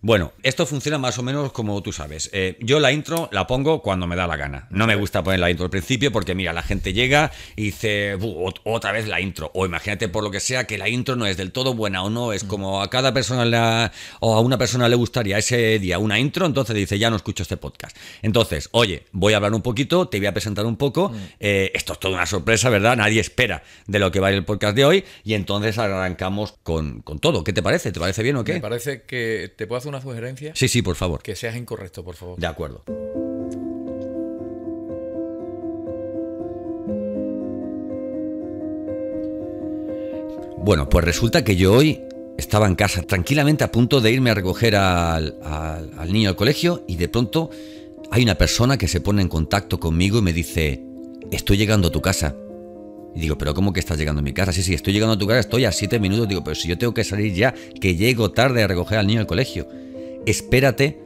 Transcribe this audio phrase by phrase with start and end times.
[0.00, 2.30] Bueno, esto funciona más o menos como tú sabes.
[2.32, 4.68] Eh, yo la intro la pongo cuando me da la gana.
[4.70, 8.14] No me gusta poner la intro al principio porque, mira, la gente llega y dice,
[8.14, 9.50] "Bu, ot- otra vez la intro.
[9.54, 12.10] O imagínate por lo que sea que la intro no es del todo buena o
[12.10, 12.32] no.
[12.32, 13.90] Es como a cada persona
[14.20, 17.42] o a una persona le gustaría ese día una intro, entonces dice, ya no escucho
[17.42, 17.96] este podcast.
[18.22, 21.10] Entonces, oye, voy a hablar un poquito, te voy a presentar un poco.
[21.40, 22.96] Eh, esto es toda una sorpresa, ¿verdad?
[22.96, 25.04] Nadie espera de lo que va a ir el podcast de hoy.
[25.24, 27.42] Y entonces arrancamos con, con todo.
[27.42, 27.90] ¿Qué te parece?
[27.90, 28.60] ¿Te parece bien o Me qué?
[28.60, 30.52] parece que te puedo hacer una sugerencia.
[30.54, 31.22] Sí, sí, por favor.
[31.22, 32.38] Que seas incorrecto, por favor.
[32.38, 32.82] De acuerdo.
[40.58, 42.00] Bueno, pues resulta que yo hoy
[42.36, 46.36] estaba en casa tranquilamente a punto de irme a recoger al, al- al niño al
[46.36, 47.50] colegio y de pronto
[48.10, 50.82] hay una persona que se pone en contacto conmigo y me dice,
[51.30, 52.34] estoy llegando a tu casa.
[53.14, 54.52] Y digo, pero ¿cómo que estás llegando a mi casa?
[54.52, 56.28] Sí, sí, estoy llegando a tu casa, estoy a siete minutos.
[56.28, 59.20] Digo, pero si yo tengo que salir ya, que llego tarde a recoger al niño
[59.20, 59.68] al colegio.
[60.26, 60.98] Espérate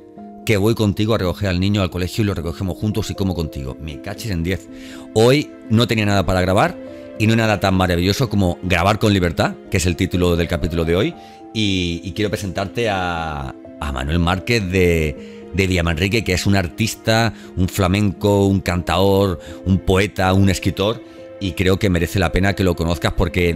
[0.44, 3.34] que voy contigo a recoger al niño al colegio y lo recogemos juntos y como
[3.34, 3.76] contigo.
[3.80, 4.68] Me caches en 10.
[5.14, 6.76] Hoy no tenía nada para grabar
[7.18, 10.84] y no nada tan maravilloso como Grabar con Libertad, que es el título del capítulo
[10.84, 11.14] de hoy.
[11.54, 17.68] Y, quiero presentarte a, a Manuel Márquez de, de Villamanrique, que es un artista, un
[17.68, 21.02] flamenco, un cantaor, un poeta, un escritor.
[21.42, 23.54] Y creo que merece la pena que lo conozcas porque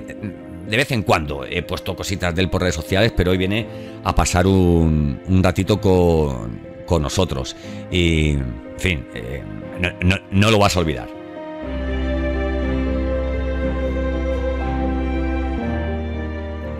[0.68, 3.64] de vez en cuando he puesto cositas de él por redes sociales, pero hoy viene
[4.02, 7.54] a pasar un, un ratito con, con nosotros.
[7.88, 9.40] Y, en fin, eh,
[10.02, 11.08] no, no- lo vas a olvidar.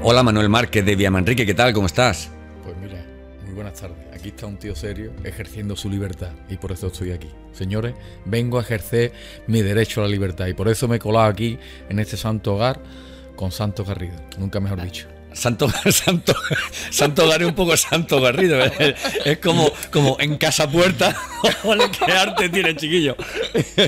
[0.03, 1.73] Hola Manuel Márquez de Villamanrique, ¿qué tal?
[1.73, 2.31] ¿Cómo estás?
[2.63, 2.96] Pues mira,
[3.57, 3.97] buenas tardes.
[4.15, 7.29] Aquí está un tío serio ejerciendo su libertad y por eso estoy aquí.
[7.53, 7.95] Señores,
[8.27, 9.13] vengo a ejercer
[9.47, 12.55] mi derecho a la libertad y por eso me he colado aquí en este santo
[12.55, 12.81] hogar
[13.35, 14.15] con Santo Garrido.
[14.39, 15.09] Nunca mejor dicho.
[15.33, 16.35] Santo, santo,
[16.91, 18.59] santo es un poco santo garrido.
[18.65, 18.95] ¿eh?
[19.25, 21.15] Es como, como en casa puerta.
[22.07, 23.17] ¿Qué arte tiene, chiquillo?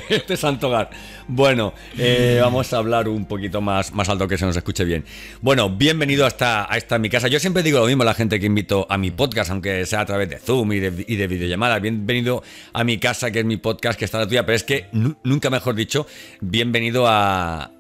[0.08, 0.91] Este santo hogar.
[1.31, 5.05] Bueno, eh, vamos a hablar un poquito más, más alto que se nos escuche bien.
[5.42, 7.29] Bueno, bienvenido a esta, a esta mi casa.
[7.29, 10.01] Yo siempre digo lo mismo a la gente que invito a mi podcast, aunque sea
[10.01, 11.80] a través de Zoom y de, y de videollamada.
[11.80, 12.42] Bienvenido
[12.73, 14.47] a mi casa, que es mi podcast, que está la tuya.
[14.47, 16.07] Pero es que nu- nunca mejor dicho,
[16.41, 17.73] bienvenido a,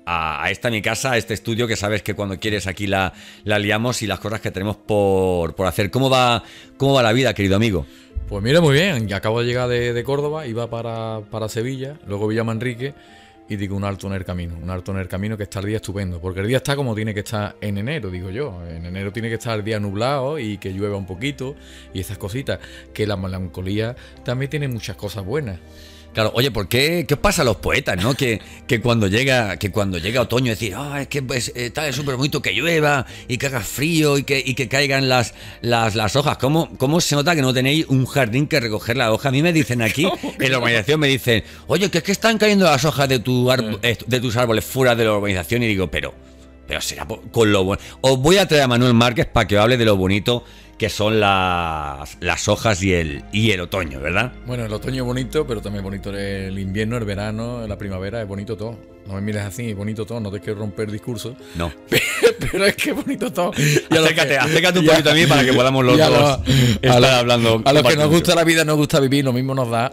[0.50, 3.14] esta mi casa, a este estudio, que sabes que cuando quieres aquí la,
[3.44, 5.90] la liamos y las cosas que tenemos por, por hacer.
[5.90, 6.42] ¿Cómo va,
[6.76, 7.86] ¿Cómo va la vida, querido amigo?
[8.28, 9.10] Pues mira, muy bien.
[9.14, 12.92] Acabo de llegar de, Córdoba, iba para, para Sevilla, luego Villamanrique
[13.48, 14.56] y digo un alto en el camino.
[14.62, 16.20] Un alto en el camino que está el día estupendo.
[16.20, 18.62] Porque el día está como tiene que estar en enero, digo yo.
[18.66, 21.56] En enero tiene que estar el día nublado y que llueva un poquito
[21.94, 22.58] y esas cositas.
[22.92, 25.60] Que la melancolía también tiene muchas cosas buenas.
[26.14, 28.14] Claro, oye, ¿por qué, qué pasa a los poetas, no?
[28.14, 31.86] Que, que cuando llega que cuando llega otoño decir, ah, es que pues, eh, tal
[31.86, 35.34] es súper bonito que llueva y que haga frío y que, y que caigan las,
[35.60, 36.38] las, las hojas.
[36.38, 39.28] ¿Cómo, ¿Cómo se nota que no tenéis un jardín que recoger la hoja?
[39.28, 40.08] A mí me dicen aquí,
[40.40, 43.50] en la urbanización me dicen, oye, que es que están cayendo las hojas de, tu
[43.52, 46.14] eh, de tus árboles fuera de la urbanización y digo, pero,
[46.66, 47.82] pero será con lo bueno.
[48.00, 50.42] Os voy a traer a Manuel Márquez para que hable de lo bonito
[50.78, 54.32] que son las, las hojas y el, y el otoño, ¿verdad?
[54.46, 58.22] Bueno, el otoño es bonito, pero también es bonito el invierno, el verano, la primavera,
[58.22, 58.78] es bonito todo.
[59.06, 61.34] No me mires así, es bonito todo, no te quiero romper discurso.
[61.56, 61.72] No.
[62.52, 63.50] pero es que es bonito todo.
[63.56, 66.40] Y Acércate, que- acércate un poquito a mí para que podamos los dos
[66.80, 67.62] estar a los- hablando.
[67.64, 69.92] A los que nos gusta la vida, nos gusta vivir, lo mismo nos da,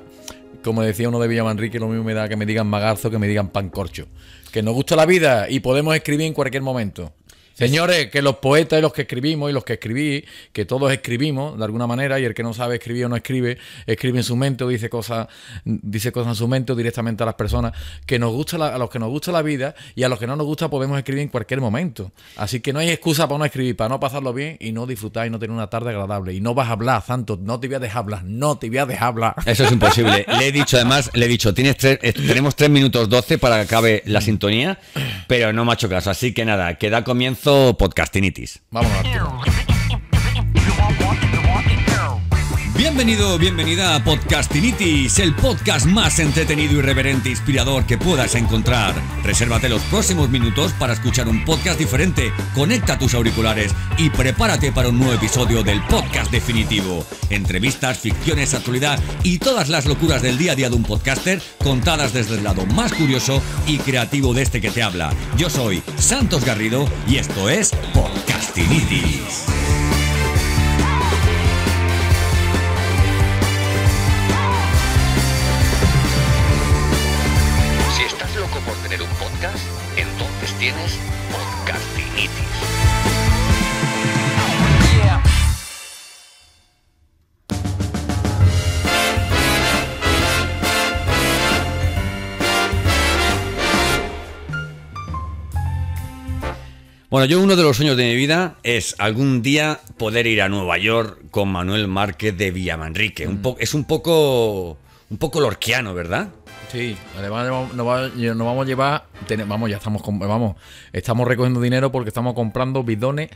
[0.64, 3.28] como decía uno de Villamanrique, lo mismo me da que me digan magarzo que me
[3.28, 4.06] digan pancorcho.
[4.52, 7.12] Que nos gusta la vida y podemos escribir en cualquier momento.
[7.56, 11.58] Señores, que los poetas y los que escribimos y los que escribí, que todos escribimos
[11.58, 13.58] de alguna manera, y el que no sabe escribir o no escribe,
[13.88, 15.28] escribe en su mente o dice cosas,
[15.64, 17.72] dice cosas en su mente o directamente a las personas,
[18.06, 20.28] que nos gusta la- a los que nos gusta la vida y a los que
[20.28, 22.12] no nos gusta podemos escribir en cualquier momento.
[22.36, 25.26] Así que no hay excusa para no escribir, para no pasarlo bien y no disfrutar
[25.26, 26.34] y no tener una tarde agradable.
[26.34, 28.80] Y no vas a hablar, Santos, no te voy a dejar hablar, no te voy
[28.80, 29.36] a dejar hablar.
[29.46, 30.26] Eso es imposible.
[30.40, 33.56] Le he dicho, además, le he dicho, tienes tres, eh, tenemos 3 minutos 12 para
[33.56, 34.78] que acabe la sintonía,
[35.28, 36.10] pero no me ha hecho caso.
[36.10, 38.62] Así que nada, que da comienzo Podcastinitis.
[38.72, 39.55] Vámonos.
[42.78, 48.94] Bienvenido, bienvenida a Podcastinitis, el podcast más entretenido, irreverente e inspirador que puedas encontrar.
[49.24, 54.90] Resérvate los próximos minutos para escuchar un podcast diferente, conecta tus auriculares y prepárate para
[54.90, 57.06] un nuevo episodio del podcast definitivo.
[57.30, 62.12] Entrevistas, ficciones, actualidad y todas las locuras del día a día de un podcaster contadas
[62.12, 65.14] desde el lado más curioso y creativo de este que te habla.
[65.38, 69.65] Yo soy Santos Garrido y esto es Podcastinitis.
[97.16, 100.50] Bueno, yo uno de los sueños de mi vida es algún día poder ir a
[100.50, 103.26] Nueva York con Manuel Márquez de Villamanrique.
[103.26, 104.78] Un po- es un poco,
[105.10, 106.28] un poco lorquiano, ¿verdad?
[106.70, 109.06] Sí, además nos, va- nos vamos a llevar,
[109.48, 110.58] vamos, ya estamos, vamos,
[110.92, 113.30] estamos recogiendo dinero porque estamos comprando bidones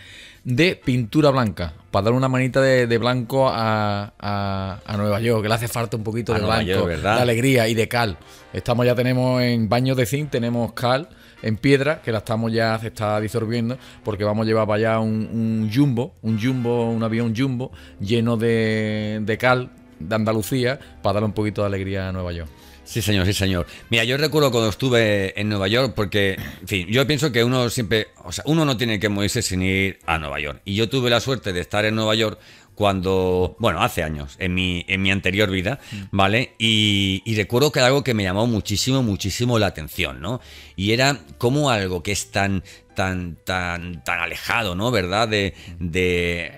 [0.43, 5.41] de pintura blanca para dar una manita de, de blanco a, a- a Nueva York,
[5.43, 6.85] que le hace falta un poquito A de Nueva blanco,
[7.15, 8.17] de alegría y de cal.
[8.51, 11.07] Estamos ya tenemos en baños de zinc, tenemos cal
[11.41, 14.99] en piedra que la estamos ya se está disolviendo porque vamos a llevar para allá
[14.99, 21.27] un, jumbo, un jumbo, un avión jumbo lleno de, de cal de Andalucía para darle
[21.27, 22.49] un poquito de alegría a Nueva York.
[22.89, 23.67] Sí, señor, sí, señor.
[23.91, 27.69] Mira, yo recuerdo cuando estuve en Nueva York, porque, en fin, yo pienso que uno
[27.69, 30.61] siempre, o sea, uno no tiene que morirse sin ir a Nueva York.
[30.65, 32.39] Y yo tuve la suerte de estar en Nueva York
[32.79, 35.81] cuando, bueno, hace años, en mi, en mi anterior vida,
[36.11, 36.53] ¿vale?
[36.57, 40.39] Y, y recuerdo que era algo que me llamó muchísimo, muchísimo la atención, ¿no?
[40.77, 42.63] Y era como algo que es tan,
[42.95, 44.91] tan, tan, tan alejado, ¿no?
[44.91, 45.27] ¿Verdad?
[45.27, 46.53] De, de,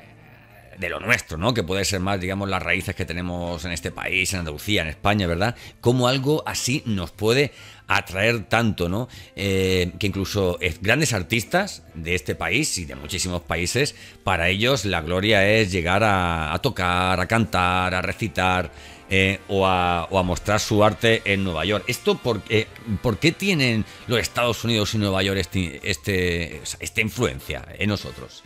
[0.77, 1.55] de lo nuestro, ¿no?
[1.55, 4.89] Que puede ser más, digamos, las raíces que tenemos en este país, en Andalucía, en
[4.89, 5.55] España, ¿verdad?
[5.79, 7.51] Como algo así nos puede
[7.97, 9.07] atraer tanto, ¿no?
[9.35, 14.85] Eh, que incluso eh, grandes artistas de este país y de muchísimos países, para ellos
[14.85, 18.71] la gloria es llegar a, a tocar, a cantar, a recitar.
[19.13, 21.83] eh, o, a, o a mostrar su arte en Nueva York.
[21.87, 22.65] ¿Esto por, qué-
[23.01, 28.41] por qué tienen los Estados Unidos y Nueva York este, este, esta influencia en nosotros?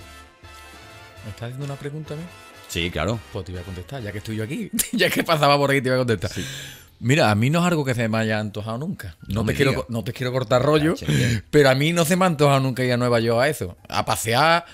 [1.23, 2.23] ¿Me estás haciendo una pregunta a mí?
[2.67, 3.19] Sí, claro.
[3.31, 4.71] Pues te voy a contestar, ya que estoy yo aquí.
[4.91, 6.31] ya que pasaba por aquí, te voy a contestar.
[6.99, 9.15] Mira, a mí no es algo que se me haya antojado nunca.
[9.27, 10.95] No, No te, quiero, no te quiero cortar rollo,
[11.51, 13.77] pero a mí no se me ha antojado nunca ir a Nueva York a eso.
[13.89, 14.65] A pasear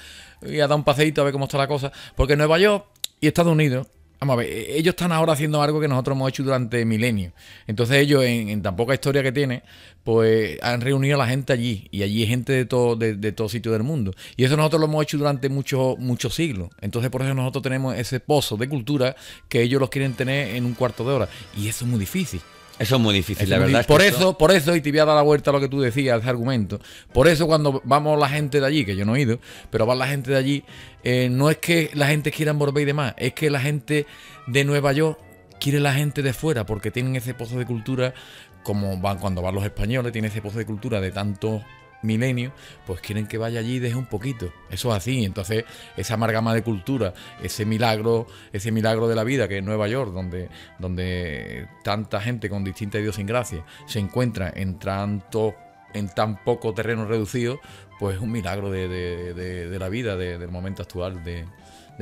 [0.42, 1.92] y a dar un paseíto a ver cómo está la cosa.
[2.16, 2.86] Porque Nueva York
[3.20, 3.88] y Estados Unidos,
[4.22, 7.34] vamos a ver, eh, ellos están ahora haciendo algo que nosotros hemos hecho durante milenios.
[7.66, 9.64] Entonces ellos, en, en tan poca historia que tienen,
[10.04, 11.88] pues han reunido a la gente allí.
[11.92, 14.14] Y allí hay gente de todo, de, de todo sitio del mundo.
[14.38, 16.70] Y eso nosotros lo hemos hecho durante muchos muchos siglos.
[16.82, 19.16] Entonces por eso nosotros tenemos ese pozo de cultura
[19.50, 21.30] que ellos los quieren tener en un cuarto de hora.
[21.58, 22.42] Y eso es muy difícil.
[22.82, 23.86] Eso es muy difícil, la muy verdad.
[23.86, 25.80] por eso, por eso, y te voy a dar la vuelta a lo que tú
[25.80, 26.80] decías, ese argumento.
[27.14, 29.40] Por eso cuando vamos la gente de allí, que yo no he ido,
[29.70, 30.64] pero va la gente de allí,
[31.04, 34.08] eh, no es que la gente quiera volver y demás, es que la gente
[34.48, 35.20] de Nueva York
[35.60, 38.16] quiere la gente de fuera, porque tienen ese pozo de cultura,
[38.64, 41.62] como van cuando van los españoles, tienen ese pozo de cultura de tantos
[42.04, 42.52] milenios,
[42.86, 44.52] pues quieren que vaya allí y deje un poquito.
[44.70, 45.24] Eso es así.
[45.24, 45.66] Entonces,
[45.98, 47.14] esa amalgama de cultura,
[47.44, 50.50] ese milagro, ese milagro de la vida que es Nueva York, donde,
[50.80, 55.56] donde tanta gente con distinta idiosincrasia se encuentra en tanto
[55.94, 57.60] en tan poco terreno reducido,
[58.00, 59.34] pues es un milagro de, de-
[59.68, 61.46] de- la vida, de- del momento actual de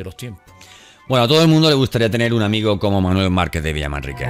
[0.04, 0.44] los tiempos.
[1.08, 4.28] Bueno, a todo el mundo le gustaría tener un amigo como Manuel Márquez de Villamanrique.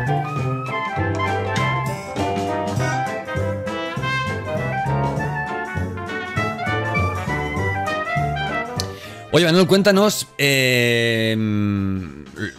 [9.32, 11.36] Oye, Manuel, cuéntanos, eh,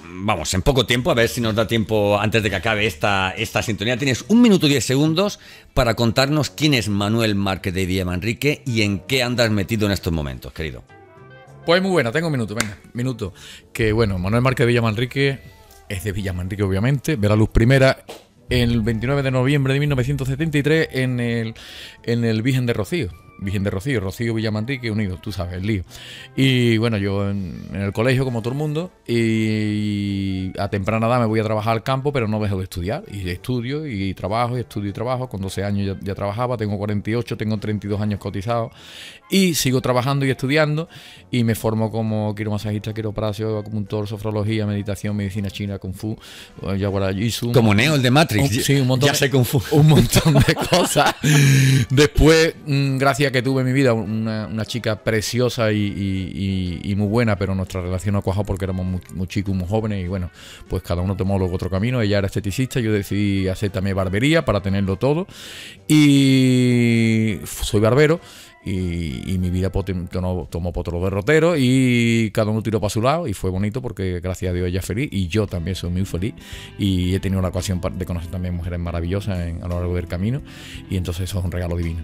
[0.07, 3.33] vamos, en poco tiempo, a ver si nos da tiempo antes de que acabe esta,
[3.33, 3.97] esta sintonía.
[3.97, 5.41] Tienes un minuto y diez segundos
[5.75, 10.13] para contarnos quién es Manuel Márquez de Villamanrique y en qué andas metido en estos
[10.13, 10.85] momentos, querido.
[11.67, 13.35] Pues muy buena, tengo un minuto, venga, minuto.
[13.73, 15.41] Que bueno, Manuel Márquez de Villamanrique
[15.89, 18.05] es de Villamanrique, obviamente, ve la luz primera
[18.49, 21.55] el 29 de noviembre de 1973 en el,
[22.05, 23.09] en el Virgen de Rocío.
[23.41, 25.83] Virgen de Rocío, Rocío Villamanrique unidos, tú sabes, el lío.
[26.37, 31.21] Y bueno, yo en, en el colegio, como todo el mundo, y a temprana edad
[31.21, 33.05] me voy a trabajar al campo, pero no dejo de estudiar.
[33.11, 35.29] Y estudio, y trabajo, y estudio y trabajo.
[35.29, 38.73] Con 12 años ya, ya trabajaba, tengo 48, tengo 32 años cotizados.
[39.31, 40.89] Y sigo trabajando y estudiando,
[41.31, 46.17] y me formo como quiromasajista, quiropracio, acupuntor, sofrología, meditación, medicina china, kung fu,
[46.77, 47.53] yaguara jitsu.
[47.53, 48.43] Como Neo, el de Matrix.
[48.57, 49.63] Un- sí, un montón Ya de- sé Kung Fu.
[49.71, 51.15] un montón de cosas.
[51.91, 57.07] Después, mm, gracias que tuve en mi vida una, una chica preciosa y, y- muy
[57.09, 60.31] buena, pero nuestra relación no cuajó porque éramos muy, chicos, muy jóvenes y bueno,
[60.69, 62.01] pues cada uno tomó luego otro camino.
[62.03, 65.27] Ella era esteticista, yo decidí hacer también barbería para tenerlo todo
[66.21, 68.21] y soy barbero.
[68.63, 73.01] Y, mi vida pues, tomó, tomó por otro derrotero y cada uno tiró para su
[73.01, 75.89] lado y fue bonito porque gracias a Dios ella es feliz y yo también soy
[75.89, 76.35] muy feliz
[76.79, 80.09] y he tenido la ocasión de conocer también mujeres maravillosas en- a lo largo del
[80.09, 80.43] camino
[80.91, 82.01] y entonces eso es un regalo divino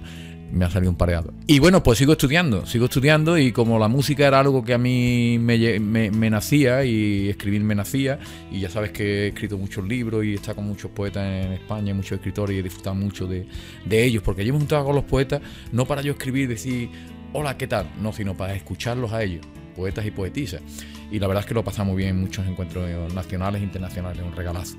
[0.53, 1.33] me ha salido un pareado.
[1.47, 4.79] Y bueno pues sigo estudiando sigo estudiando y como la música era algo que a
[4.79, 8.19] mí me, me- me nacía y escribir me nacía
[8.51, 11.93] y ya sabes que he escrito muchos libros y está con muchos poetas en España
[11.95, 13.47] muchos escritores y he disfrutado mucho de,
[13.85, 15.41] de ellos porque yo me juntaba con los poetas
[15.73, 16.89] no para yo escribir y decir
[17.33, 20.63] hola qué tal no sino para escucharlos a ellos poetas y poetisas
[21.11, 24.35] y la verdad es que lo pasamos bien en muchos encuentros nacionales e internacionales, un
[24.35, 24.77] regalazo.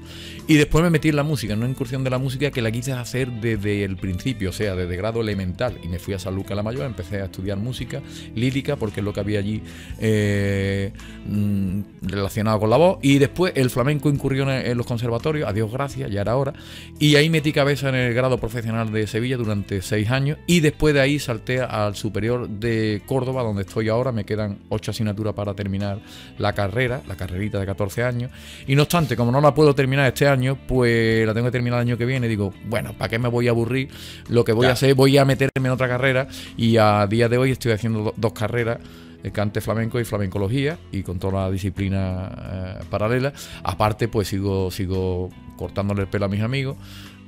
[0.47, 2.71] Y después me metí en la música, en una incursión de la música que la
[2.71, 5.77] quise hacer desde el principio, o sea, desde grado elemental.
[5.83, 8.01] Y me fui a San Lucas la Mayor, empecé a estudiar música
[8.35, 9.61] lírica, porque es lo que había allí
[9.99, 10.91] eh,
[11.27, 12.99] mm, relacionado con la voz.
[13.01, 16.53] Y después el flamenco incurrió en los conservatorios, a Dios gracias, ya era hora.
[16.99, 20.37] Y ahí metí cabeza en el grado profesional de Sevilla durante seis años.
[20.45, 24.11] Y después de ahí salté al superior de Córdoba, donde estoy ahora.
[24.11, 25.99] Me quedan ocho asignaturas para terminar
[26.37, 28.31] la carrera, la carrerita de 14 años.
[28.67, 31.79] Y no obstante, como no la puedo terminar este año, pues la tengo que terminar
[31.81, 32.27] el año que viene.
[32.27, 33.89] Digo, bueno, ¿para qué me voy a aburrir?
[34.29, 36.27] Lo que voy a hacer, voy a meterme en otra carrera.
[36.55, 38.77] Y a día de hoy estoy haciendo do- dos carreras.
[39.23, 42.29] eh, cante flamenco y flamencología y con toda la disciplina
[42.79, 43.33] eh, paralela
[43.63, 46.77] aparte pues sigo sigo cortándole el pelo a mis amigos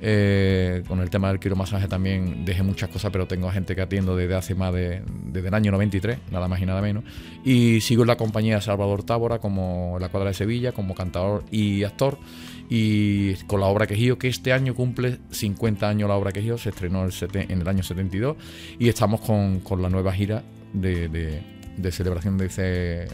[0.02, 4.16] eh, con el tema del quiromasaje también dejé muchas cosas, pero tengo gente que atiendo
[4.16, 7.04] desde hace más de desde el año 93, nada más y nada menos.
[7.44, 11.44] Y sigo en la compañía de Salvador Tábora como la cuadra de Sevilla, como cantador
[11.50, 12.18] y actor.
[12.70, 16.70] Y con la obra Quejío, que este año cumple 50 años la obra Quejío, se
[16.70, 18.36] estrenó en el año 72.
[18.78, 23.08] Y estamos con, con la nueva gira de- de celebración de ese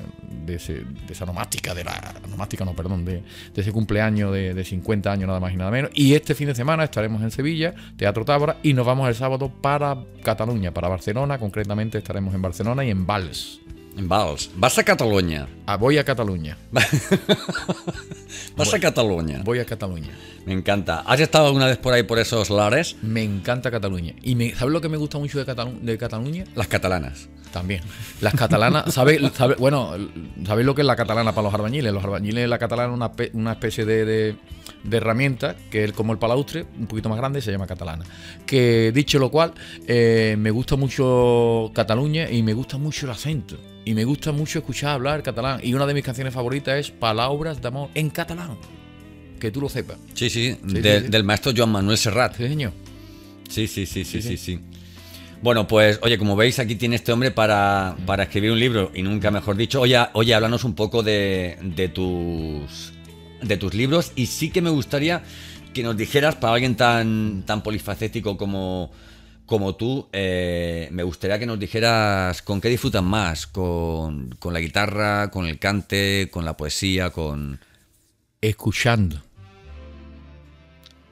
[0.46, 3.22] de, ese- de esa nomástica, de la nomástica, no, perdón, de,
[3.54, 5.90] de ese cumpleaños de, de 50 años nada más y nada menos.
[5.94, 9.50] Y este fin de semana estaremos en Sevilla, Teatro Tábora, y nos vamos el sábado
[9.50, 13.60] para Cataluña, para Barcelona, concretamente estaremos en Barcelona y en Vals.
[13.96, 14.50] En Vals.
[14.56, 15.46] Vas a Cataluña.
[15.66, 16.58] Ah, voy a Cataluña,
[18.56, 19.40] Vas a Cataluña.
[19.44, 20.10] voy a Cataluña.
[20.44, 21.00] Me encanta.
[21.06, 22.96] ¿Has estado alguna vez por ahí por esos lares?
[23.02, 24.14] Me encanta Cataluña.
[24.22, 26.44] Y me, ¿sabes lo que me gusta mucho de, Catalu- de Cataluña?
[26.54, 27.28] Las catalanas.
[27.56, 27.80] También.
[28.20, 29.20] Las catalanas, ¿sabéis?
[29.34, 29.92] sabe- bueno,
[30.46, 31.90] ¿sabéis lo que es la catalana para los albañiles?
[31.90, 34.36] Los albañiles, la catalana es una, una especie de, de-
[34.84, 38.04] de herramienta que es como el palaustre, un poquito más grande, se llama catalana.
[38.44, 39.54] Que dicho lo cual,
[39.86, 43.56] eh, me gusta mucho Cataluña y me gusta mucho el acento.
[43.86, 45.60] Y me gusta mucho escuchar hablar catalán.
[45.62, 48.58] Y una de mis canciones favoritas es Palabras de amor en catalán.
[49.40, 49.96] Que tú lo sepas.
[50.14, 51.10] Sí, sí, Sí, de- sí, sí.
[51.10, 52.36] del maestro Joan Manuel Serrat.
[52.36, 52.72] Sí, señor.
[53.48, 54.60] Sí, sí, sí, sí, sí, Sí, sí.
[55.42, 59.02] Bueno, pues, oye, como veis, aquí tiene este hombre para, para escribir un libro, y
[59.02, 59.80] nunca mejor dicho.
[59.80, 62.92] Oye, oye, háblanos un poco de, de tus
[63.42, 64.12] de tus libros.
[64.16, 65.22] Y sí que me gustaría
[65.72, 68.90] que nos dijeras, para alguien tan, tan polifacético como,
[69.44, 74.60] como tú, eh, me gustaría que nos dijeras con qué disfrutas más, con, con la
[74.60, 77.60] guitarra, con el cante, con la poesía, con...
[78.40, 79.20] escuchando.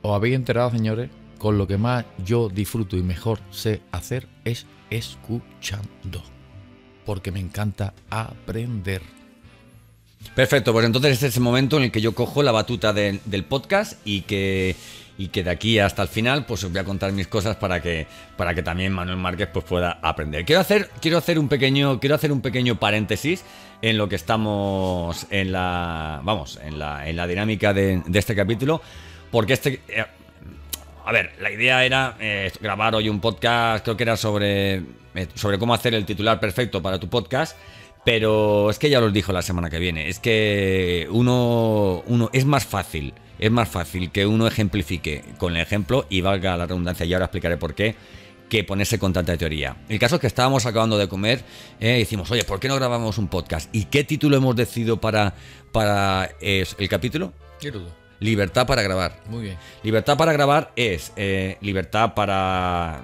[0.00, 1.10] ¿Os habéis enterado, señores?
[1.38, 6.22] Con lo que más yo disfruto y mejor sé hacer es escuchando.
[7.04, 9.02] Porque me encanta aprender.
[10.34, 13.20] Perfecto, pues entonces este es el momento en el que yo cojo la batuta del-
[13.44, 14.74] podcast y que,
[15.18, 17.82] y que de aquí hasta el final pues os voy a contar mis cosas para
[17.82, 18.06] que,
[18.38, 20.46] para que también Manuel Márquez pues pueda aprender.
[20.46, 23.44] Quiero hacer, quiero hacer un pequeño, quiero hacer un pequeño paréntesis
[23.82, 28.34] en lo que estamos en la, vamos, en la, en la dinámica de, de este
[28.34, 28.80] capítulo,
[29.30, 30.06] porque este, eh,
[31.04, 34.76] a ver, la idea era eh, grabar hoy un podcast, creo que era sobre,
[35.14, 37.56] eh, sobre cómo hacer el titular perfecto para tu podcast.
[38.04, 40.08] Pero es que ya os dijo la semana que viene.
[40.08, 45.62] Es que uno, uno es más fácil, es más fácil que uno ejemplifique con el
[45.62, 47.94] ejemplo y valga la redundancia, y ahora explicaré por qué,
[48.50, 49.76] que ponerse con tanta teoría.
[49.88, 51.44] El caso es que estábamos acabando de comer
[51.80, 53.74] eh, y decimos, oye, ¿por qué no grabamos un podcast?
[53.74, 55.34] ¿Y qué título hemos decidido para,
[55.72, 57.32] para el capítulo?
[58.20, 59.16] Libertad para grabar.
[59.28, 59.56] Muy bien.
[59.82, 63.02] Libertad para grabar es eh, libertad para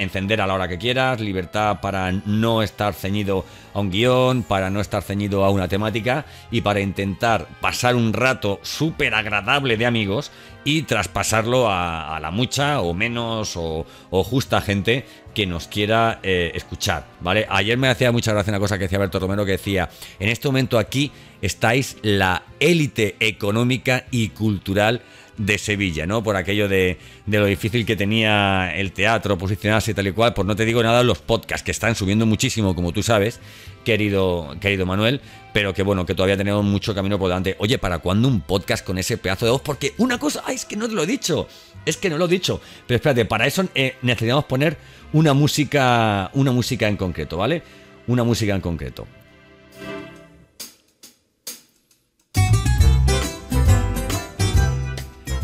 [0.00, 4.70] encender a la hora que quieras, libertad para no estar ceñido a un guion, para
[4.70, 9.84] no estar ceñido a una temática y para intentar pasar un rato súper agradable de
[9.86, 10.32] amigos
[10.64, 16.18] y traspasarlo a, a la mucha o menos o, o justa gente que nos quiera
[16.22, 17.46] eh, escuchar, ¿vale?
[17.48, 19.88] Ayer me hacía mucha gracia una cosa que decía Alberto Romero que decía,
[20.18, 25.02] en este momento aquí estáis la élite económica y cultural
[25.40, 26.22] de Sevilla, ¿no?
[26.22, 30.46] Por aquello de, de lo difícil que tenía el teatro posicionarse tal y cual, pues
[30.46, 33.40] no te digo nada los podcasts que están subiendo muchísimo, como tú sabes,
[33.82, 35.22] querido, querido Manuel,
[35.54, 37.56] pero que bueno, que todavía tenemos mucho camino por delante.
[37.58, 39.62] Oye, ¿para cuándo un podcast con ese pedazo de voz?
[39.62, 41.48] Porque una cosa, ay, es que no te lo he dicho,
[41.86, 44.76] es que no lo he dicho, pero espérate, para eso eh, necesitamos poner
[45.14, 47.62] una música, una música en concreto, ¿vale?
[48.06, 49.06] Una música en concreto.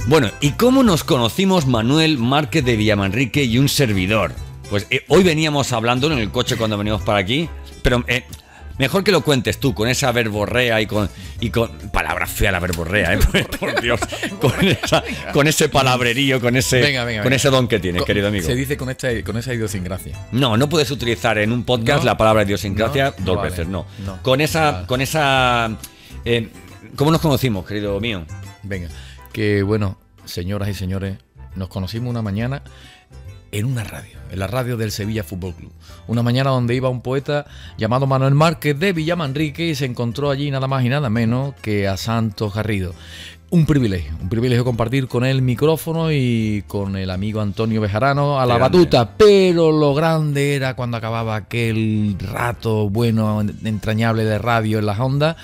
[0.07, 4.33] Bueno, ¿y cómo nos conocimos Manuel Márquez de Villamanrique y un servidor?
[4.71, 7.49] Pues eh, hoy veníamos hablando en el coche cuando veníamos para aquí,
[7.83, 8.25] pero eh,
[8.79, 11.09] mejor que lo cuentes tú, con esa verborrea y con,
[11.41, 11.71] y con...
[11.93, 13.19] Palabra fea la verborrea, ¿eh?
[13.61, 13.99] Por Dios,
[14.41, 17.37] con, esa- con ese palabrerío, con ese, Venga, venga, con venga.
[17.37, 18.47] ese don que tienes, querido amigo.
[18.47, 20.17] Se dice con esta, con esa idiosincrasia.
[20.31, 22.07] No, no puedes utilizar en un podcast No.
[22.07, 23.51] la palabra idiosincrasia No, dos vale.
[23.51, 23.87] veces, no.
[24.05, 24.23] No.
[24.23, 24.87] Con esa, Vale.
[24.87, 25.77] con esa,
[26.25, 26.49] eh,
[26.95, 28.25] ¿cómo nos conocimos, querido mío?
[28.63, 28.89] Venga,
[29.37, 31.19] que bueno, señoras y señores,
[31.57, 32.63] nos conocimos una mañana
[33.53, 35.73] en una radio, en la radio del Sevilla Fútbol Club.
[36.07, 37.45] Una mañana donde iba un poeta
[37.77, 41.87] llamado Manuel Márquez de Villamanrique y se encontró allí nada más y nada menos que
[41.87, 42.95] a Santos Garrido.
[43.51, 48.47] Un privilegio, un privilegio compartir con él micrófono y con el amigo Antonio Bejarano a
[48.47, 48.79] la grande.
[48.79, 54.99] batuta, pero lo grande era cuando acababa aquel rato bueno, entrañable de radio en las
[54.99, 55.37] ondas,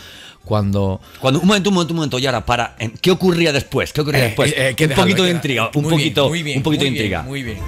[0.45, 3.93] cuando Cuando, un momento, un momento, un momento, y ahora, para, eh, ¿qué ocurría después?
[3.93, 4.55] ¿Qué ocurría Eh, después?
[4.57, 6.91] eh, que un poquito de intriga, un Muy bien, poquito, muy bien, un poquito de
[6.91, 7.23] muy bien, intriga.
[7.23, 7.59] Muy bien.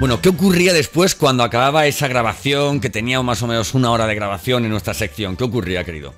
[0.00, 4.06] Bueno, ¿qué ocurría después cuando acababa esa grabación, que teníamos más o menos una hora
[4.06, 5.36] de grabación en nuestra sección?
[5.36, 6.12] ¿Qué ocurría, querido?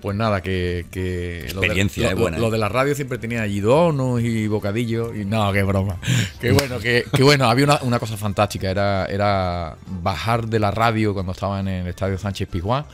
[0.00, 0.86] Pues nada, que.
[0.90, 4.20] que lo de- Experiencia, lo, eh, buena, lo de la radio siempre tenía allí donos
[4.22, 5.14] y bocadillos.
[5.16, 5.96] Y no, qué broma.
[6.40, 8.70] Qué bueno, que, que bueno, había una, una cosa fantástica.
[8.70, 12.84] Era, era bajar de la radio cuando estaba en el estadio Sánchez Pizjuán.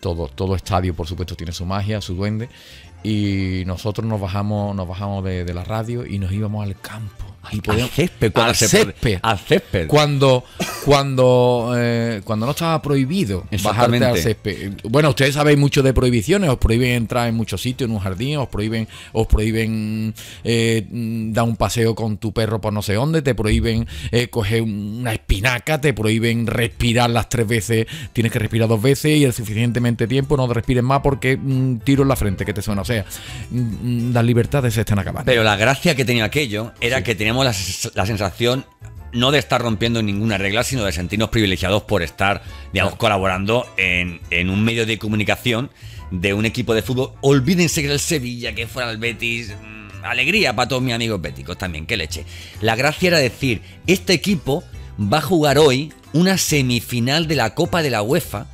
[0.00, 2.48] Todo, todo estadio, por supuesto, tiene su magia, su duende.
[3.02, 7.24] Y nosotros nos bajamos, nos bajamos de, de la radio y nos íbamos al campo.
[7.52, 9.18] Y al césped, cuando al se césped.
[9.22, 9.86] al césped.
[9.88, 10.44] Cuando,
[10.84, 14.72] cuando, eh, cuando no estaba prohibido bajarte al césped.
[14.84, 18.36] Bueno, ustedes sabéis mucho de prohibiciones, os prohíben entrar en muchos sitios, en un jardín,
[18.36, 22.94] os prohíben, os prohíben eh, mm, dar un paseo con tu perro por no sé
[22.94, 28.38] dónde, te prohíben eh, coger una espinaca, te prohíben respirar las tres veces, tienes que
[28.38, 32.16] respirar dos veces y el suficientemente tiempo, no respires más porque mm, tiro en la
[32.16, 32.82] frente que te suena.
[32.82, 33.04] O sea,
[33.50, 35.26] mm, las libertades se están acabando.
[35.26, 38.64] Pero la gracia que tenía aquello era que teníamos la, sens- la sensación
[39.12, 44.20] no de estar rompiendo ninguna regla, sino de sentirnos privilegiados por estar, digamos, colaborando en,
[44.30, 45.70] en un medio de comunicación
[46.10, 47.12] de un equipo de fútbol.
[47.20, 49.50] Olvídense que era el Sevilla, que fuera el Betis.
[49.50, 52.24] mm, Alegría para todos mis amigos béticos también, qué leche.
[52.62, 54.64] La gracia era decir, este equipo
[55.00, 58.46] va a jugar hoy una semifinal de la Copa de la UEFA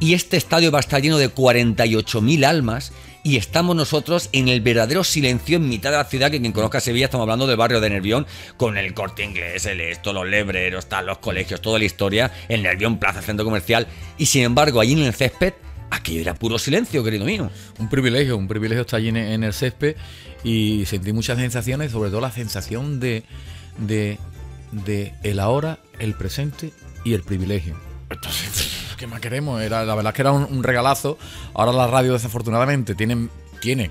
[0.00, 2.92] y este estadio va a estar lleno de 48.000 almas
[3.28, 6.80] y estamos nosotros en el verdadero silencio en mitad de la ciudad, que quien conozca
[6.80, 10.88] Sevilla estamos hablando del barrio de Nervión, con el corte inglés, el esto, los lebreros,
[10.88, 13.86] tal, los colegios, toda la historia, el Nervión Plaza, centro comercial,
[14.16, 15.52] y sin embargo allí en el césped,
[15.90, 17.50] aquello era puro silencio, querido mío.
[17.78, 19.96] Un privilegio, un privilegio estar allí en, el césped
[20.42, 23.24] y sentí muchas sensaciones, sobre todo la sensación de,
[23.76, 24.18] de,
[24.72, 26.72] de el ahora, el presente
[27.04, 27.78] y el privilegio.
[28.08, 29.62] Entonces, ¿qué más queremos?
[29.62, 31.16] Era, la verdad es que era un, un regalazo.
[31.54, 33.30] Ahora la radio desafortunadamente tienen,
[33.60, 33.90] tiene,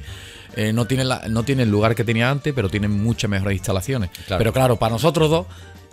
[0.56, 3.58] eh, no, tiene la- no tiene el lugar que tenía antes, pero tienen muchas mejores
[3.58, 4.10] instalaciones.
[4.28, 4.38] Claro.
[4.40, 5.46] Pero claro, para nosotros dos,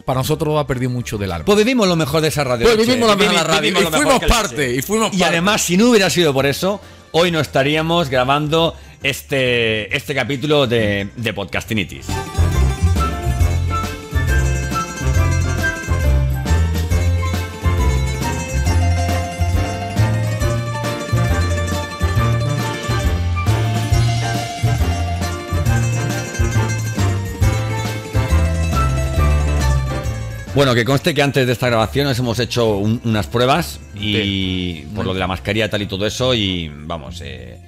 [0.04, 1.44] para nosotros dos ha perdido mucho del alma.
[1.46, 2.66] Pues vivimos lo mejor de esa radio.
[2.66, 6.10] Pues vivimos la mejor radio, y fuimos parte, y fuimos Y además, si no hubiera
[6.10, 6.80] sido por eso,
[7.12, 12.06] hoy no estaríamos grabando este, este capítulo de, de Podcastinitis.
[30.54, 34.82] Bueno, que conste que antes de esta grabación nos hemos hecho un- unas pruebas y
[34.94, 37.58] por lo de la mascarilla tal y todo eso y vamos, eh,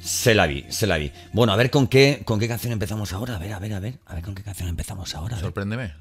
[0.00, 1.10] se la vi, se la vi.
[1.32, 3.80] Bueno, a ver con qué con qué canción empezamos ahora, a ver, a ver, a
[3.80, 5.36] ver, a ver con qué canción empezamos ahora.
[5.38, 5.92] Sorpréndeme.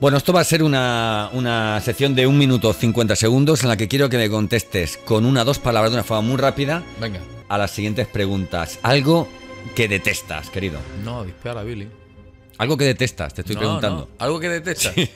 [0.00, 3.76] Bueno, esto va a ser una, una sección de un minuto 50 segundos en la
[3.76, 6.82] que quiero que me contestes con una o dos palabras de una forma muy rápida
[6.98, 7.20] Venga.
[7.48, 8.78] a las siguientes preguntas.
[8.82, 9.28] Algo
[9.74, 10.78] que detestas, querido.
[11.04, 11.88] No, dispara, Billy.
[12.58, 14.08] Algo que detestas, te estoy No, preguntando.
[14.18, 14.92] no, Algo que detestas.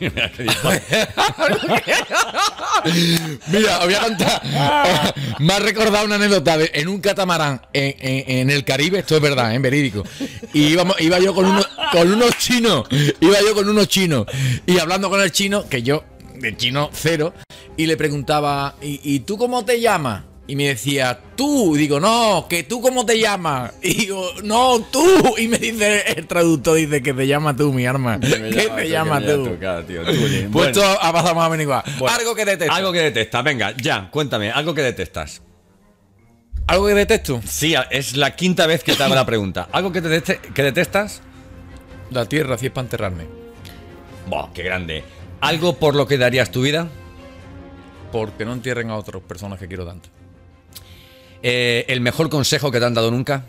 [3.52, 4.42] Mira, os voy a contar.
[5.40, 9.16] Me ha recordado una anécdota de- en un catamarán en, en- en el Caribe, esto
[9.16, 10.04] es verdad, en verídico.
[10.52, 12.86] Y íbamos, iba yo con unos, con unos chinos,
[13.20, 14.26] iba yo con unos chinos
[14.66, 16.04] y hablando con el chino, que yo
[16.36, 17.32] de chino cero,
[17.76, 20.24] y le preguntaba, ¿y, y tú cómo te llamas?
[20.46, 21.74] Y me decía, tú.
[21.74, 23.72] Y digo, no, que tú cómo te llamas.
[23.82, 25.02] Y digo, no, tú.
[25.38, 28.20] Y me dice el traductor, dice que te llama tú, mi arma.
[28.20, 28.28] Que
[28.76, 29.56] te llama tú.
[29.58, 31.82] Pues Bueno, esto ha pasado más o menos igual.
[31.98, 32.74] bueno, algo que detesto.
[32.74, 35.40] Algo que detestas, venga, ya, cuéntame, algo que detestas.
[36.66, 37.40] ¿Algo que detesto.
[37.46, 39.68] Sí, es la quinta vez que te hago la pregunta.
[39.72, 41.22] ¿Algo que, te deteste- que detestas?
[42.10, 43.24] La tierra, si es para enterrarme.
[44.28, 45.04] Buah, qué grande.
[45.40, 46.88] ¿Algo por lo que darías tu vida?
[48.12, 50.08] Porque no entierren a otras personas que quiero tanto.
[51.46, 53.44] Eh, ¿El mejor consejo que te han dado nunca?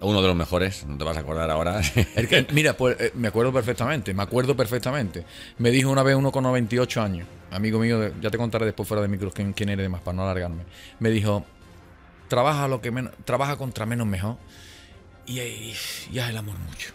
[0.00, 1.82] Uno de los mejores, no te vas a acordar ahora.
[2.16, 5.24] El que- mira, pues eh, me acuerdo perfectamente, me acuerdo perfectamente.
[5.58, 8.88] Me dijo una vez uno con 98 años, amigo mío, de- ya te contaré después
[8.88, 10.62] fuera de micros quién, quién eres demás, para no alargarme.
[10.98, 11.44] Me dijo,
[12.28, 14.36] trabaja lo que menos, trabaja contra menos mejor
[15.26, 15.74] y, y,
[16.12, 16.92] y haz el amor mucho.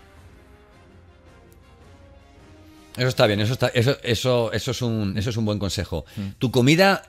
[2.97, 6.05] Eso está bien, eso está, eso, eso, eso es un, eso es un buen consejo.
[6.39, 7.03] Tu comida,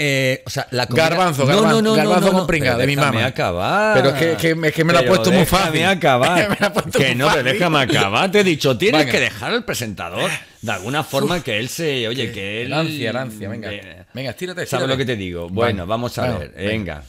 [0.00, 1.08] eh, o sea, la comida.
[1.08, 3.26] Garbanzo, garbanzo, garbanzo con pringa, de mi mamá.
[3.26, 3.94] acabar.
[3.96, 5.84] Pero es que- que- es que me lo ha puesto muy fácil.
[5.84, 6.56] acabar.
[6.96, 8.30] Que no, pero déjame acabar.
[8.30, 9.12] Te he dicho, tienes Venga.
[9.12, 10.30] que dejar al presentador
[10.62, 12.68] de alguna forma que él se, oye, que él.
[12.68, 13.72] El ansia, el ansia, venga.
[13.72, 15.48] Eh, Venga, estírate, ¿Sabes lo que te digo?
[15.48, 16.52] Bueno, vamos a ver.
[16.56, 16.68] venga.
[16.68, 17.02] Venga.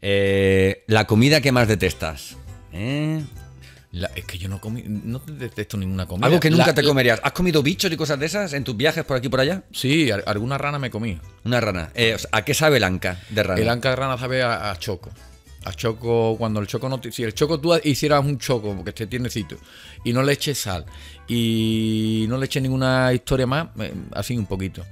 [0.00, 2.36] Eh, la comida que más detestas.
[3.92, 6.26] La- es que yo no comí, no detesto ninguna comida.
[6.26, 7.20] Algo que nunca La- te comerías.
[7.22, 9.62] ¿Has comido bichos y cosas de esas en tus viajes por aquí y por allá?
[9.72, 11.18] Sí, al- alguna rana me comí.
[11.44, 11.90] Una rana.
[11.94, 13.60] Eh, o sea, ¿A qué sabe el anca de rana?
[13.60, 15.10] El anca de rana sabe a, a choco.
[15.64, 18.90] A choco, cuando el choco no te- Si el choco tú hicieras un choco, porque
[18.90, 19.58] esté tiernecito,
[20.04, 20.84] y no le eches sal,
[21.28, 24.84] y no le eches ninguna historia más, eh, así un poquito.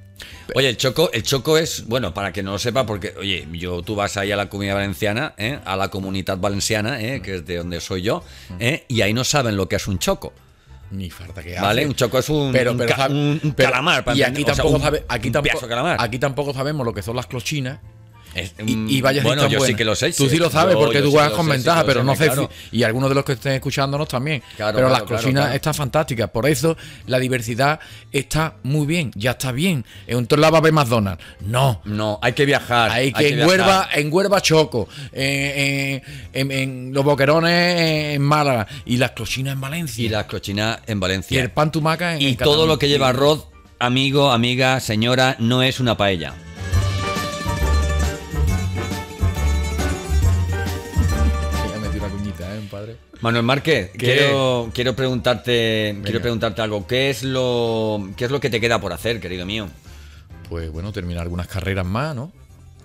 [0.54, 3.82] Oye, el choco, el choco es, bueno, para que no lo sepa, porque, oye, yo
[3.82, 5.58] tú vas ahí a la comunidad valenciana, ¿eh?
[5.64, 7.22] a la comunidad valenciana, ¿eh?
[7.22, 8.24] que es de donde soy yo,
[8.58, 8.84] ¿eh?
[8.88, 10.32] y ahí no saben lo que es un choco.
[10.90, 11.82] Ni falta que ¿Vale?
[11.82, 11.88] hace.
[11.88, 14.04] Un choco es un, pero, un pero ca- sabe- un- un pero- calamar.
[14.04, 15.96] para y aquí o sea, tampoco sabe, aquí tampoco, calamar.
[16.00, 17.78] aquí tampoco sabemos lo que son las clochinas.
[18.34, 20.12] Es- Y, y vaya bueno, yo sí que lo sé.
[20.12, 22.50] Tú sí lo sabes Yo- porque tú juegas con sí ventaja, pero no sé claro.
[22.70, 24.42] Y algunos de los que estén escuchándonos también.
[24.56, 25.52] Claro, pero claro, las claro.
[25.52, 26.30] están fantásticas.
[26.30, 27.80] Por eso la diversidad
[28.12, 29.10] está muy bien.
[29.14, 29.84] Ya está bien.
[30.06, 31.24] Entonces la va a ver McDonald's.
[31.40, 31.80] No.
[31.84, 32.90] No, hay que viajar.
[32.90, 33.48] Hay que, en, viajar.
[33.48, 40.04] Huelva, en Huelva Choco, en, en los boquerones en Málaga y las clochinas en Valencia.
[40.04, 41.42] Y la clochina en Y Valencia.
[41.42, 42.66] el pan tumaca en Y en todo Cataluña.
[42.74, 43.46] lo que lleva arroz,
[43.78, 46.34] amigo, amiga, señora, no es una paella.
[53.20, 56.86] Manuel Márquez, quiero, quiero preguntarte, quiero preguntarte algo.
[56.86, 59.68] ¿Qué es lo, qué es lo que te queda por hacer, querido mío?
[60.48, 62.32] Pues bueno, terminar algunas carreras más, ¿no?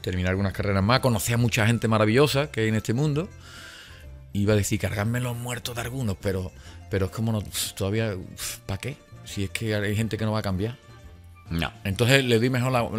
[0.02, 3.30] Terminar algunas carreras más, conocer a mucha gente maravillosa que hay en este mundo.
[4.34, 6.52] Iba a decir cargarme los muertos de algunos, pero,
[6.90, 7.42] pero es como no,
[7.78, 8.14] todavía,
[8.66, 8.98] ¿para qué?
[9.24, 10.78] Si es que hay gente que no va a cambiar.
[11.50, 11.72] No.
[11.84, 12.90] Entonces le doy mejor la.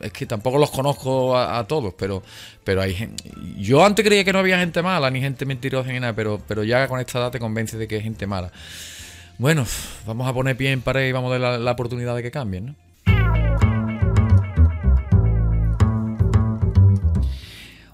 [0.00, 2.22] Es que tampoco los conozco a, a todos, pero,
[2.62, 3.30] pero hay gente.
[3.58, 6.64] Yo antes creía que no había gente mala, ni gente mentirosa, ni nada, pero, pero
[6.64, 8.52] ya con esta edad te convence de que hay gente mala.
[9.38, 9.66] Bueno,
[10.06, 12.30] vamos a poner pie en pared y vamos a dar la, la oportunidad de que
[12.30, 12.74] cambien, ¿no?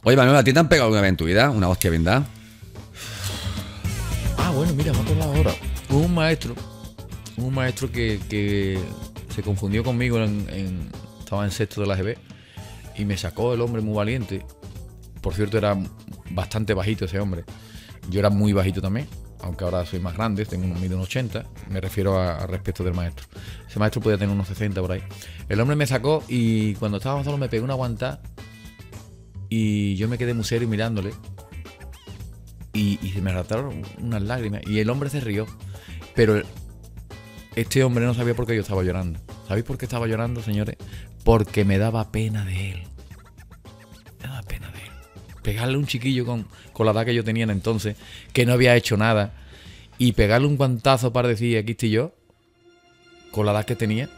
[0.02, 1.50] Oye, Manuel, ¿a ti te han pegado alguna vez en tu vida?
[1.50, 2.24] ¿Una hostia bien dada?
[4.38, 5.52] Ah, bueno, mira, me acuerdo ahora.
[5.90, 6.54] Un maestro,
[7.36, 8.78] un maestro que, que
[9.30, 10.88] se confundió conmigo en, en-
[11.18, 12.16] estaba en sexto de la GB
[12.96, 14.44] y me sacó el hombre muy valiente.
[15.20, 15.76] Por cierto, era
[16.30, 17.44] bastante bajito ese hombre.
[18.10, 19.06] Yo era muy bajito también,
[19.42, 22.82] aunque ahora soy más grande, tengo unos mido unos 80, me refiero a, a respecto
[22.82, 23.26] del maestro.
[23.68, 25.02] Ese maestro podía tener unos 60 por ahí.
[25.48, 28.20] El hombre me sacó y cuando estábamos solos me pegó una aguantada
[29.48, 31.12] y yo me quedé muy serio mirándole
[32.72, 35.46] y, y se me arrastraron unas lágrimas y el hombre se rió.
[36.14, 36.42] Pero
[37.56, 39.20] este hombre no sabía por qué yo estaba llorando.
[39.48, 40.76] ¿Sabéis por qué estaba llorando, señores?
[41.24, 42.82] Porque me daba pena de él.
[44.20, 44.90] Me daba pena de él.
[45.42, 47.96] Pegarle un chiquillo con, con la edad que yo tenía en entonces,
[48.32, 49.34] que no había hecho nada,
[49.98, 52.12] y pegarle un guantazo para decir, aquí estoy yo,
[53.30, 54.08] con la edad que tenía.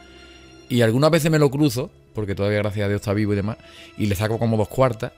[0.68, 3.56] Y algunas veces me lo cruzo, porque todavía gracias a Dios está vivo y demás,
[3.96, 5.12] y le saco como dos cuartas.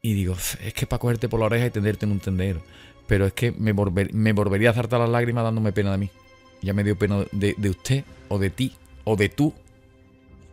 [0.00, 2.62] Y digo, es que para cogerte por la oreja y tenderte en un tendero.
[3.06, 6.10] Pero es que me, volver- me volvería a saltar las lágrimas dándome pena de mí.
[6.62, 8.72] Ya me dio pena de, de usted, o de ti,
[9.04, 9.52] o de tú,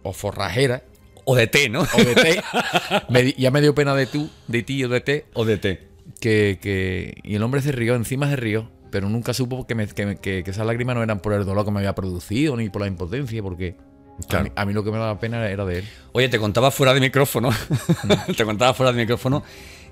[0.04, 0.84] o forrajera,
[1.26, 1.82] O de té, ¿no?
[1.82, 2.42] o de té.
[3.10, 5.26] Me ya me dio pena de tú, de ti o de té.
[5.34, 5.88] O de té.
[6.20, 8.70] Que, que- y el hombre se rió, encima se rió.
[8.92, 11.70] Pero nunca supo que, me- que, que- esas lágrimas no eran por el dolor que
[11.72, 14.46] me había producido, ni por la impotencia, porque a, Claro.
[14.46, 15.86] mí, a mí lo que me daba pena era de él.
[16.14, 17.52] Oye, te contaba fuera de micrófono.
[18.36, 19.44] te contaba fuera de micrófono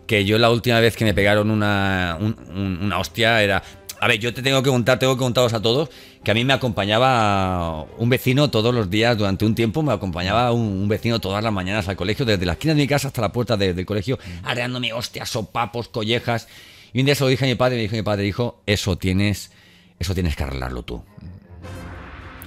[0.07, 3.61] que yo la última vez que me pegaron una, un- un- una hostia era.
[3.99, 5.89] A ver, yo te tengo que contar, tengo que contaros a todos
[6.23, 10.51] que a mí me acompañaba un vecino todos los días durante un tiempo, me acompañaba
[10.51, 13.31] un, vecino todas las mañanas al colegio, desde la esquina de mi casa hasta la
[13.31, 16.47] puerta de- del colegio, areándome hostias, sopapos, collejas.
[16.93, 18.97] Y un día se lo dije a mi padre, me dijo mi padre, dijo, eso
[18.97, 19.51] tienes,
[19.99, 21.01] eso tienes que arreglarlo tú.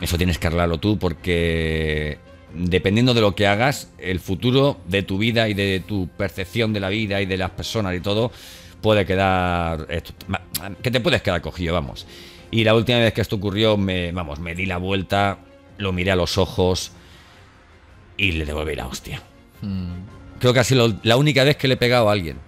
[0.00, 2.18] Eso tienes que arreglarlo tú porque
[2.54, 6.80] dependiendo de lo que hagas, el futuro de tu vida y de tu percepción de
[6.80, 8.30] la vida y de las personas y todo
[8.80, 9.86] puede quedar...
[9.90, 10.12] esto-
[10.82, 12.06] que te puedes quedar cogido, vamos.
[12.50, 15.38] Y la última vez que esto ocurrió, me, vamos, me di la vuelta,
[15.78, 16.92] lo miré a los ojos
[18.16, 19.22] y le devolví la hostia.
[20.40, 22.38] Creo que ha sido la única vez que le he pegado a alguien.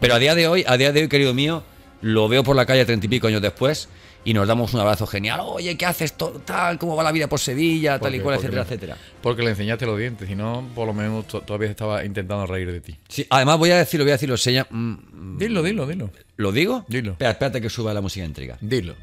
[0.00, 1.62] Pero a día de hoy, a día de hoy, querido mío,
[2.02, 3.88] lo veo por la calle treinta y pico años después
[4.26, 5.40] y nos damos un abrazo genial.
[5.42, 6.14] Oye, ¿qué haces?
[6.44, 7.98] Tal, ¿cómo va la vida por Sevilla?
[7.98, 8.96] Tal y cual, etcétera, le- etcétera.
[9.22, 12.70] Porque le enseñaste los dientes, si no, por lo menos to- todavía estaba intentando reír
[12.70, 12.96] de ti.
[13.08, 14.36] Sí, además voy a decirlo, voy a decirlo.
[14.36, 16.10] Se llama- mm, Dilo, dilo, dilo.
[16.36, 16.84] ¿Lo digo?
[16.88, 17.12] Dilo.
[17.12, 18.58] Espera, espérate que suba la música de intriga.
[18.60, 18.94] Dilo.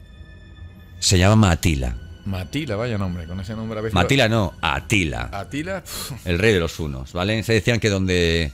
[0.99, 1.95] Se llama Matila.
[2.25, 3.93] Matila, vaya nombre, con ese nombre a veces.
[3.93, 5.29] Matila no, Atila.
[5.33, 5.83] Atila,
[6.25, 7.43] El rey de los unos, ¿vale?
[7.43, 8.51] Se decían que donde,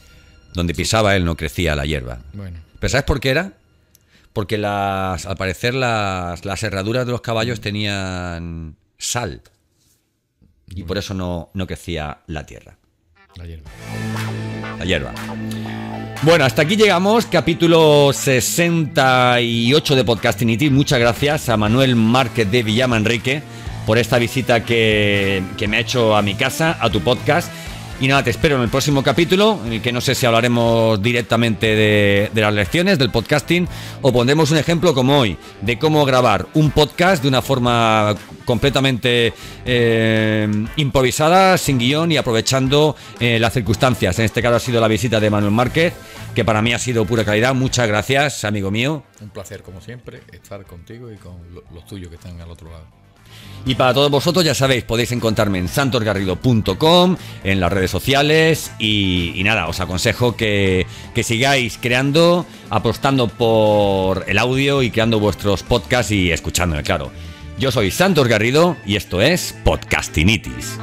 [0.54, 2.20] donde pisaba él no crecía la hierba.
[2.34, 2.58] bueno.
[2.80, 3.54] ¿Pero sabes por qué era?
[4.34, 9.42] Porque las, al parecer las, las herraduras de los caballos tenían sal.
[10.68, 12.78] Y por eso no, no crecía la tierra,
[13.36, 13.70] La hierba.
[14.78, 15.13] la hierba.
[16.22, 20.70] Bueno, hasta aquí llegamos, capítulo 68 de Podcastinity.
[20.70, 23.42] Muchas gracias a Manuel Márquez de Villamanrique
[23.88, 27.52] por esta visita que, que me ha hecho a mi casa, a tu podcast.
[28.02, 31.02] Y nada, te espero en el próximo capítulo, en el que no sé si hablaremos
[31.02, 33.68] directamente de, las lecciones del podcasting
[34.02, 39.34] o pondremos un ejemplo como hoy, de cómo grabar un podcast de una forma completamente
[39.66, 44.18] eh, improvisada, sin guion y aprovechando eh, las circunstancias.
[44.20, 45.94] En este caso ha sido la visita de Manuel Márquez,
[46.34, 47.54] que para mí ha sido pura calidad.
[47.54, 49.04] Muchas gracias, amigo mío.
[49.20, 52.72] Un placer, como siempre, estar contigo y con lo- los tuyos que están al otro
[52.72, 52.86] lado.
[53.65, 59.42] Y para todos vosotros, ya sabéis, podéis encontrarme en santosgarrido.com, en las redes sociales y,
[59.44, 66.12] nada, os aconsejo que, que sigáis creando, apostando por el audio y creando vuestros podcasts
[66.12, 67.12] y escuchándome, claro.
[67.60, 70.80] Yo soy Santos Garrido y esto es Podcastinitis.